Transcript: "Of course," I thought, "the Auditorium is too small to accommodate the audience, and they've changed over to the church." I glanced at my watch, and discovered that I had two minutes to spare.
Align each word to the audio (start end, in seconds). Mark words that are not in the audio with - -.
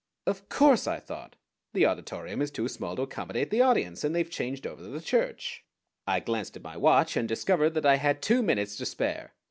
"Of 0.25 0.49
course," 0.49 0.87
I 0.87 0.99
thought, 0.99 1.35
"the 1.75 1.85
Auditorium 1.85 2.41
is 2.41 2.49
too 2.49 2.67
small 2.67 2.95
to 2.95 3.03
accommodate 3.03 3.51
the 3.51 3.61
audience, 3.61 4.03
and 4.03 4.15
they've 4.15 4.27
changed 4.27 4.65
over 4.65 4.81
to 4.81 4.89
the 4.89 4.99
church." 4.99 5.63
I 6.07 6.19
glanced 6.21 6.57
at 6.57 6.63
my 6.63 6.75
watch, 6.75 7.15
and 7.15 7.27
discovered 7.29 7.75
that 7.75 7.85
I 7.85 7.97
had 7.97 8.19
two 8.19 8.41
minutes 8.41 8.75
to 8.77 8.87
spare. 8.87 9.35